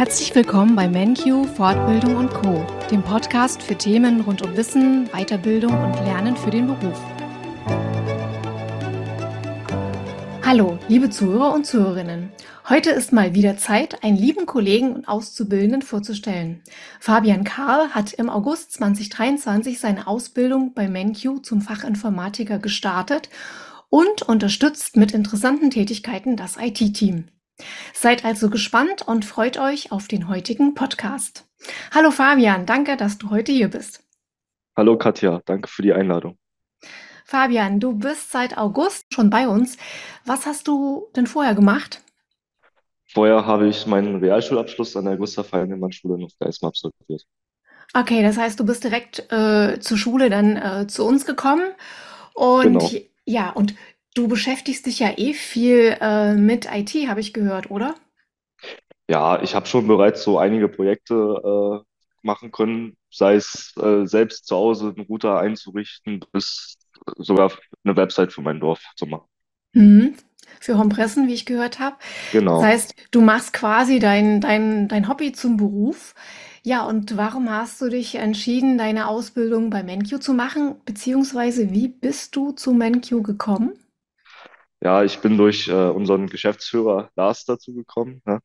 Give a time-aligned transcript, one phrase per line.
[0.00, 5.72] Herzlich willkommen bei MenQ Fortbildung und Co, dem Podcast für Themen rund um Wissen, Weiterbildung
[5.72, 6.98] und Lernen für den Beruf.
[10.42, 12.32] Hallo, liebe Zuhörer und Zuhörerinnen.
[12.66, 16.62] Heute ist mal wieder Zeit, einen lieben Kollegen und Auszubildenden vorzustellen.
[16.98, 23.28] Fabian Karl hat im August 2023 seine Ausbildung bei MenQ zum Fachinformatiker gestartet
[23.90, 27.26] und unterstützt mit interessanten Tätigkeiten das IT-Team.
[27.92, 31.46] Seid also gespannt und freut euch auf den heutigen Podcast.
[31.94, 34.02] Hallo Fabian, danke, dass du heute hier bist.
[34.76, 36.38] Hallo Katja, danke für die Einladung.
[37.24, 39.76] Fabian, du bist seit August schon bei uns.
[40.24, 42.02] Was hast du denn vorher gemacht?
[43.12, 47.24] Vorher habe ich meinen Realschulabschluss an der Gustav Heinemann Schule in Geismar absolviert.
[47.92, 51.72] Okay, das heißt, du bist direkt äh, zur Schule dann äh, zu uns gekommen
[52.34, 52.90] und Genau.
[53.24, 53.74] ja, und
[54.14, 57.94] du beschäftigst dich ja eh viel äh, mit IT, habe ich gehört, oder?
[59.08, 61.14] Ja, ich habe schon bereits so einige Projekte
[61.84, 61.84] äh,
[62.26, 66.78] machen können, sei es äh, selbst zu Hause einen Router einzurichten, bis
[67.16, 67.52] sogar
[67.84, 69.26] eine Website für mein Dorf zu machen.
[69.74, 70.14] Mhm.
[70.60, 71.96] Für Hompressen, wie ich gehört habe.
[72.52, 72.68] Das Genau.
[72.68, 76.14] heißt, du machst quasi dein, dein, dein Hobby zum Beruf.
[76.62, 80.76] Ja, und warum hast du dich entschieden, deine Ausbildung bei MenQ zu machen?
[80.84, 83.72] Beziehungsweise, wie bist du zu MenQ gekommen?
[84.82, 88.22] Ja, ich bin durch äh, unseren Geschäftsführer Lars dazu gekommen.
[88.24, 88.40] Ne?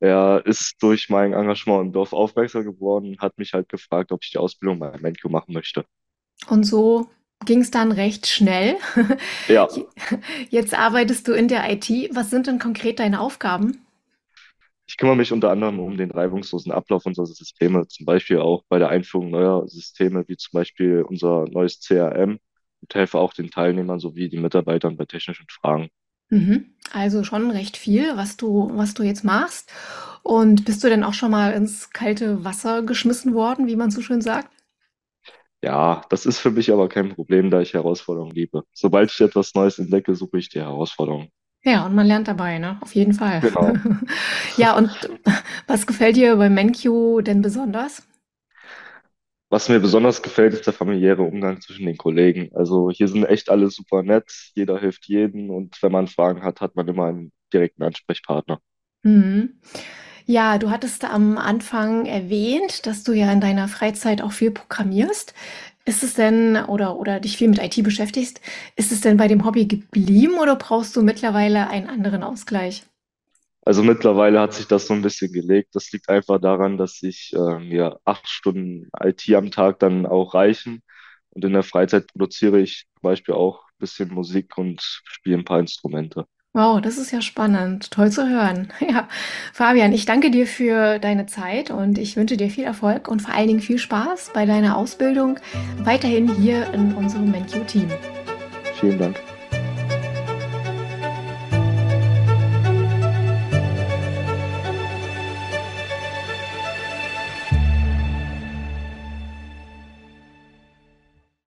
[0.00, 4.22] Er ist durch mein Engagement im Dorf aufmerksam geworden und hat mich halt gefragt, ob
[4.22, 5.84] ich die Ausbildung bei MenQ machen möchte.
[6.48, 7.08] Und so
[7.44, 8.76] ging es dann recht schnell.
[9.48, 9.68] Ja,
[10.50, 11.90] Jetzt arbeitest du in der IT.
[12.12, 13.84] Was sind denn konkret deine Aufgaben?
[14.86, 18.78] Ich kümmere mich unter anderem um den reibungslosen Ablauf unserer Systeme, zum Beispiel auch bei
[18.78, 22.38] der Einführung neuer Systeme, wie zum Beispiel unser neues CRM
[22.84, 25.88] und helfe auch den Teilnehmern sowie den Mitarbeitern bei technischen Fragen.
[26.28, 26.74] Mhm.
[26.92, 29.72] Also schon recht viel, was du, was du jetzt machst.
[30.22, 34.00] Und bist du denn auch schon mal ins kalte Wasser geschmissen worden, wie man so
[34.00, 34.48] schön sagt?
[35.62, 38.64] Ja, das ist für mich aber kein Problem, da ich Herausforderungen liebe.
[38.74, 41.28] Sobald ich etwas Neues entdecke, suche ich die Herausforderung.
[41.62, 42.76] Ja, und man lernt dabei, ne?
[42.82, 43.40] Auf jeden Fall.
[43.40, 43.72] Genau.
[44.56, 44.90] Ja, und
[45.66, 48.02] was gefällt dir bei MenQ denn besonders?
[49.54, 52.50] Was mir besonders gefällt, ist der familiäre Umgang zwischen den Kollegen.
[52.56, 54.24] Also hier sind echt alle super nett,
[54.56, 58.58] jeder hilft jedem und wenn man Fragen hat, hat man immer einen direkten Ansprechpartner.
[59.04, 59.60] Mhm.
[60.26, 65.34] Ja, du hattest am Anfang erwähnt, dass du ja in deiner Freizeit auch viel programmierst.
[65.84, 68.40] Ist es denn oder, oder dich viel mit IT beschäftigst,
[68.74, 72.82] ist es denn bei dem Hobby geblieben oder brauchst du mittlerweile einen anderen Ausgleich?
[73.66, 75.74] Also mittlerweile hat sich das so ein bisschen gelegt.
[75.74, 80.34] Das liegt einfach daran, dass ich äh, mir acht Stunden IT am Tag dann auch
[80.34, 80.82] reichen.
[81.30, 85.44] Und in der Freizeit produziere ich zum Beispiel auch ein bisschen Musik und spiele ein
[85.44, 86.26] paar Instrumente.
[86.52, 87.90] Wow, das ist ja spannend.
[87.90, 88.72] Toll zu hören.
[88.80, 89.08] Ja,
[89.52, 93.34] Fabian, ich danke dir für deine Zeit und ich wünsche dir viel Erfolg und vor
[93.34, 95.40] allen Dingen viel Spaß bei deiner Ausbildung
[95.78, 97.90] weiterhin hier in unserem MenQ-Team.
[98.78, 99.33] Vielen Dank.